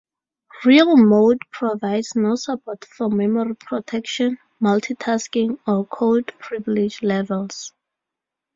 Real 0.65 0.97
mode 0.97 1.37
provides 1.51 2.15
no 2.15 2.33
support 2.33 2.85
for 2.85 3.07
memory 3.11 3.55
protection, 3.55 4.39
multitasking, 4.59 5.59
or 5.67 5.85
code 5.85 6.33
privilege 6.39 7.03
levels. 7.03 7.71